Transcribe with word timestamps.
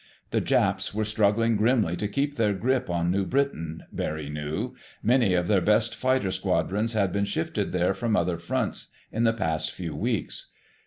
The 0.31 0.41
Japs 0.41 0.95
were 0.95 1.03
struggling 1.05 1.55
grimly 1.57 1.95
to 1.97 2.07
keep 2.07 2.33
their 2.35 2.53
grip 2.55 2.89
on 2.89 3.11
New 3.11 3.23
Britain, 3.23 3.83
Barry 3.91 4.29
knew. 4.29 4.73
Many 5.03 5.35
of 5.35 5.47
their 5.47 5.61
best 5.61 5.93
fighter 5.95 6.31
squadrons 6.31 6.93
had 6.93 7.13
been 7.13 7.25
shifted 7.25 7.71
there 7.71 7.93
from 7.93 8.15
other 8.15 8.39
fronts, 8.39 8.87
in 9.11 9.25
the 9.25 9.31
past 9.33 9.71
few 9.71 9.95
weeks. 9.95 10.49